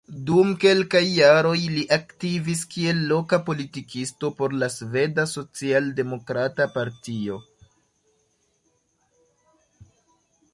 Dum 0.27 0.51
kelkaj 0.61 1.01
jaroj 1.07 1.57
li 1.73 1.83
aktivis 1.97 2.63
kiel 2.75 3.03
loka 3.11 3.39
politikisto 3.49 4.31
por 4.39 4.55
la 4.63 4.71
Sveda 4.77 5.27
Socialdemokrata 5.33 6.69
Partio. 6.79 7.39